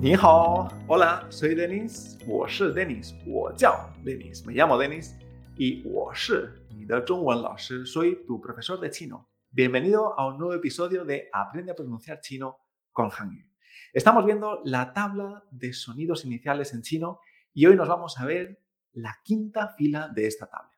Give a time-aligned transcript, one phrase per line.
[0.00, 5.12] 你好，Hola, soy Denis，我是 Denis，我叫 Denis，me llamo Denis
[5.56, 9.28] y 我是你的中文老师，soy tu profesor de chino.
[9.50, 12.58] Bienvenido a un nuevo episodio de Aprende a pronunciar chino
[12.92, 13.46] con Hangyu.
[13.92, 17.20] Estamos viendo la tabla de sonidos iniciales en chino
[17.52, 18.60] y hoy nos vamos a ver
[18.92, 20.70] la quinta fila de esta tabla.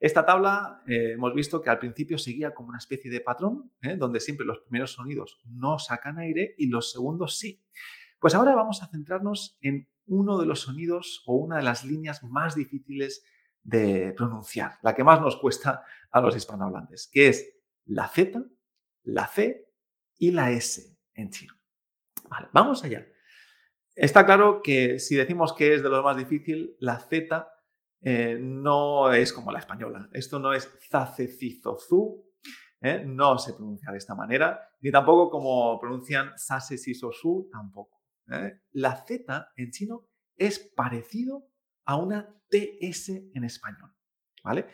[0.00, 3.96] Esta tabla eh, hemos visto que al principio seguía como una especie de patrón, ¿eh?
[3.96, 7.62] donde siempre los primeros sonidos no sacan aire y los segundos sí.
[8.19, 12.23] Pues ahora vamos a centrarnos en uno de los sonidos o una de las líneas
[12.23, 13.23] más difíciles
[13.63, 17.55] de pronunciar, la que más nos cuesta a los hispanohablantes, que es
[17.85, 18.43] la Z,
[19.03, 19.67] la C
[20.17, 21.53] y la S en chino.
[22.29, 23.07] Vale, vamos allá.
[23.95, 27.49] Está claro que si decimos que es de lo más difícil, la Z
[28.01, 30.09] eh, no es como la española.
[30.13, 32.25] Esto no es zacecizozu,
[32.81, 33.03] ¿eh?
[33.05, 37.98] no se pronuncia de esta manera, ni tampoco como pronuncian sasesisosu, tampoco.
[38.31, 38.61] ¿Eh?
[38.71, 41.49] La Z en chino es parecido
[41.85, 43.93] a una TS en español.
[44.43, 44.67] ¿vale?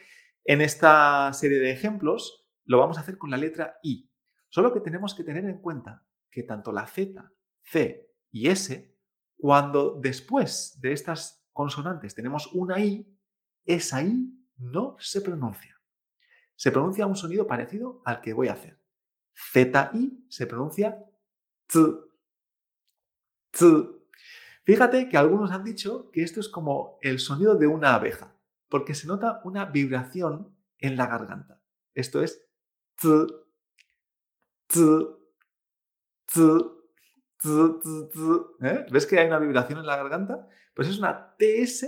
[0.44, 4.09] En esta serie de ejemplos lo vamos a hacer con la letra I.
[4.50, 8.95] Solo que tenemos que tener en cuenta que tanto la Z, C y S,
[9.38, 13.08] cuando después de estas consonantes tenemos una I,
[13.66, 15.80] esa I no se pronuncia.
[16.56, 18.80] Se pronuncia un sonido parecido al que voy a hacer.
[19.36, 20.98] ZI se pronuncia
[21.67, 22.06] Z.
[24.64, 28.36] Fíjate que algunos han dicho que esto es como el sonido de una abeja,
[28.70, 31.61] porque se nota una vibración en la garganta.
[31.94, 32.45] Esto es
[38.61, 38.86] ¿eh?
[38.92, 40.48] ¿Ves que hay una vibración en la garganta?
[40.73, 41.86] Pues es una TS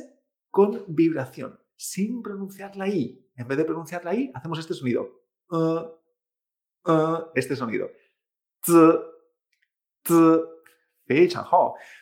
[0.51, 3.23] con vibración sin pronunciar la I.
[3.35, 5.21] En vez de pronunciar la I, hacemos este sonido.
[5.49, 5.91] Uh,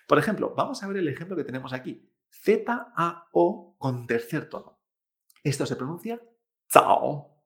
[0.07, 2.11] Por ejemplo, vamos a ver el ejemplo que tenemos aquí.
[2.29, 4.81] Z-A-O con tercer tono.
[5.43, 6.21] Esto se pronuncia
[6.71, 7.43] zao.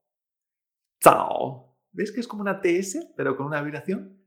[1.03, 1.77] Zao.
[1.91, 4.25] ¿Ves que es como una TS, pero con una vibración?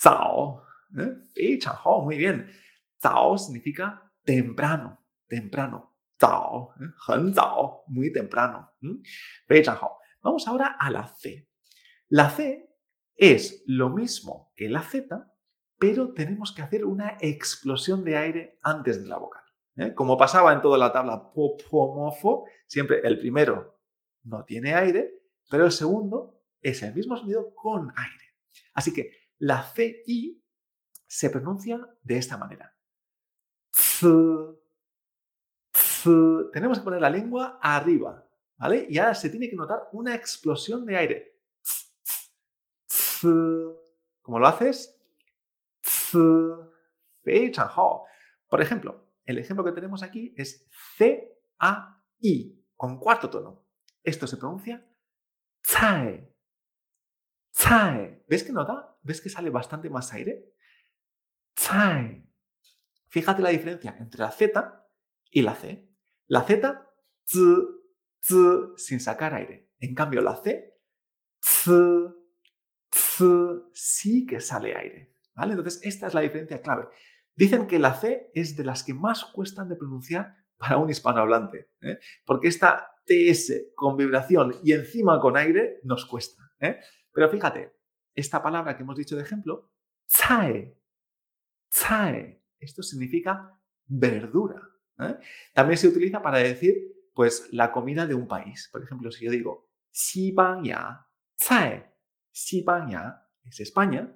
[0.00, 0.64] Zao.
[0.98, 1.62] ¿Eh?
[2.02, 2.50] Muy bien.
[3.00, 5.96] Zao significa temprano, temprano.
[6.18, 7.82] Zao, ¿eh?
[7.86, 8.72] muy temprano.
[10.22, 11.48] Vamos ahora a la C.
[12.08, 12.70] La C
[13.16, 15.29] es lo mismo que la Z,
[15.80, 19.42] pero tenemos que hacer una explosión de aire antes de la vocal.
[19.76, 19.94] ¿eh?
[19.94, 23.80] Como pasaba en toda la tabla popomofo, siempre el primero
[24.22, 28.24] no tiene aire, pero el segundo es el mismo sonido con aire.
[28.74, 30.44] Así que la CI
[31.06, 32.76] se pronuncia de esta manera
[36.52, 38.26] tenemos que poner la lengua arriba,
[38.56, 38.86] ¿vale?
[38.88, 41.40] Y ahora se tiene que notar una explosión de aire.
[43.22, 44.99] ¿Cómo lo haces?
[48.48, 53.66] Por ejemplo, el ejemplo que tenemos aquí es C-A-I, con cuarto tono.
[54.02, 54.86] Esto se pronuncia.
[58.26, 58.98] ¿Ves que nota?
[59.02, 60.54] ¿Ves que sale bastante más aire?
[63.08, 64.88] Fíjate la diferencia entre la Z
[65.30, 65.88] y la C.
[66.26, 66.90] La Z,
[67.26, 67.40] z,
[68.20, 69.72] z, sin sacar aire.
[69.78, 70.78] En cambio, la C,
[71.40, 72.14] z,
[72.90, 75.14] z, sí que sale aire.
[75.36, 76.88] Entonces, esta es la diferencia clave.
[77.34, 81.70] Dicen que la C es de las que más cuestan de pronunciar para un hispanohablante,
[81.80, 81.98] ¿eh?
[82.26, 86.52] porque esta TS con vibración y encima con aire nos cuesta.
[86.60, 86.78] ¿eh?
[87.12, 87.74] Pero fíjate,
[88.14, 89.72] esta palabra que hemos dicho de ejemplo,
[90.06, 90.76] zae,
[91.72, 94.60] zae, esto significa verdura.
[94.98, 95.16] ¿eh?
[95.54, 96.76] También se utiliza para decir
[97.14, 98.68] pues, la comida de un país.
[98.70, 101.06] Por ejemplo, si yo digo Xibanya
[101.48, 101.84] Cai,
[102.32, 104.14] Xibanya es España,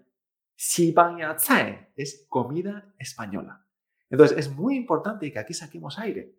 [0.56, 3.66] Xibanya Cai es comida española.
[4.10, 6.37] Entonces, es muy importante que aquí saquemos aire.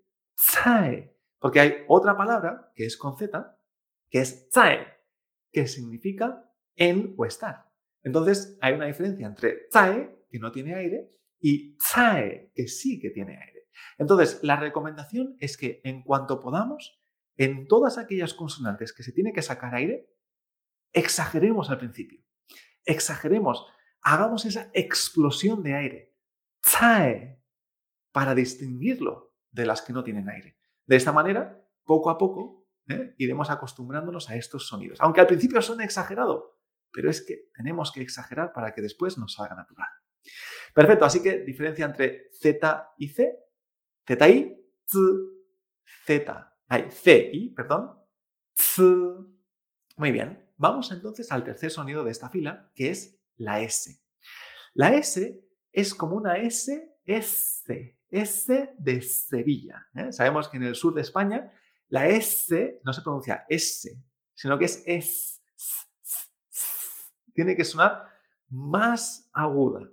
[1.39, 3.59] Porque hay otra palabra que es con Z,
[4.09, 4.87] que es Cai,
[5.51, 7.71] que significa en o estar.
[8.03, 13.09] Entonces, hay una diferencia entre Cai, que no tiene aire, y Cai, que sí que
[13.09, 13.67] tiene aire.
[13.97, 17.01] Entonces, la recomendación es que en cuanto podamos,
[17.37, 20.09] en todas aquellas consonantes que se tiene que sacar aire,
[20.93, 22.23] exageremos al principio.
[22.85, 23.65] Exageremos,
[24.05, 26.15] hagamos esa explosión de aire.
[26.63, 27.43] Zae,
[28.11, 30.57] para distinguirlo de las que no tienen aire.
[30.85, 33.15] De esta manera, poco a poco, ¿eh?
[33.17, 35.01] iremos acostumbrándonos a estos sonidos.
[35.01, 36.61] Aunque al principio suene exagerado,
[36.91, 39.89] pero es que tenemos que exagerar para que después nos salga natural.
[40.73, 43.39] Perfecto, así que diferencia entre Z y C
[44.07, 44.55] ZI,
[44.85, 44.99] Z,
[46.05, 47.97] Z, ay, CI, perdón,
[48.53, 48.83] Z.
[49.97, 53.99] Muy bien, vamos entonces al tercer sonido de esta fila, que es la S.
[54.73, 55.41] La S
[55.71, 59.87] es como una S S, S de Sevilla.
[59.95, 60.11] ¿eh?
[60.11, 61.51] Sabemos que en el sur de España
[61.89, 63.89] la S no se pronuncia S,
[64.33, 65.41] sino que es S.
[67.33, 68.07] Tiene que sonar
[68.49, 69.87] más aguda.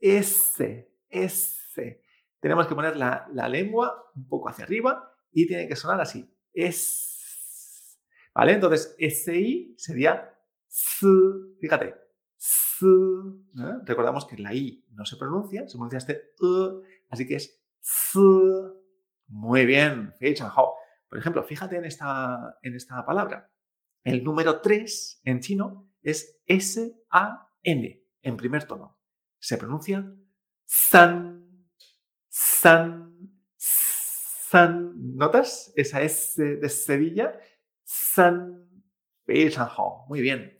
[0.00, 2.02] S, S.
[2.40, 6.28] Tenemos que poner la, la lengua un poco hacia arriba y tiene que sonar así.
[6.52, 7.98] S.
[8.34, 8.52] ¿Vale?
[8.52, 10.34] Entonces, SI sería
[10.68, 11.06] S.
[11.60, 12.05] Fíjate.
[13.84, 18.18] Recordamos que la I no se pronuncia, se pronuncia este E, así que es S.
[19.28, 20.14] Muy bien.
[21.08, 23.50] Por ejemplo, fíjate en esta, en esta palabra.
[24.04, 28.98] El número 3 en chino es S-A-N, en primer tono.
[29.38, 30.08] Se pronuncia
[30.64, 31.68] san,
[32.28, 34.92] san, san.
[35.16, 35.72] ¿Notas?
[35.76, 37.32] Esa S de Sevilla.
[37.82, 38.68] San,
[39.26, 40.56] Muy bien.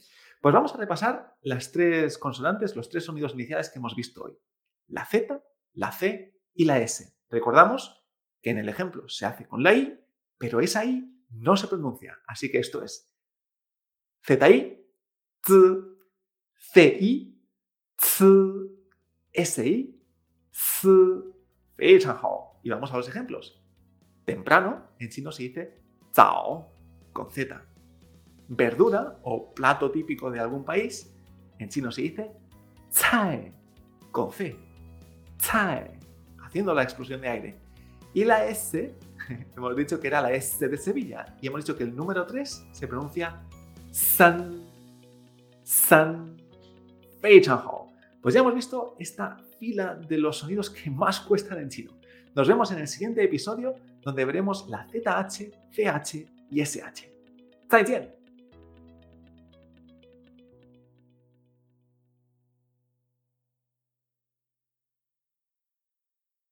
[0.47, 4.39] Pues vamos a repasar las tres consonantes, los tres sonidos iniciales que hemos visto hoy.
[4.87, 7.19] La Z, la C y la S.
[7.29, 8.07] Recordamos
[8.41, 9.99] que en el ejemplo se hace con la I,
[10.39, 12.21] pero esa I no se pronuncia.
[12.29, 13.13] Así que esto es
[14.25, 14.87] ZI,
[15.45, 15.57] Z,
[16.55, 17.43] CI,
[17.99, 18.25] C,
[19.33, 20.01] SI,
[21.77, 22.13] S.
[22.63, 23.67] Y vamos a los ejemplos.
[24.25, 25.83] Temprano, en chino se dice
[26.15, 26.73] zao,
[27.13, 27.67] con Z.
[28.49, 31.13] Verdura o plato típico de algún país,
[31.59, 32.31] en chino se dice
[32.99, 33.53] cai,
[34.11, 34.57] con C.
[35.51, 35.99] Cai,
[36.43, 37.59] haciendo la explosión de aire.
[38.15, 38.95] Y la S,
[39.57, 41.37] hemos dicho que era la S de Sevilla.
[41.41, 43.43] Y hemos dicho que el número 3 se pronuncia
[43.91, 44.65] san,
[45.63, 46.37] san,
[47.21, 51.93] Pues ya hemos visto esta fila de los sonidos que más cuestan en chino.
[52.35, 57.17] Nos vemos en el siguiente episodio donde veremos la ZH, CH y SH.
[57.69, 58.26] 再见。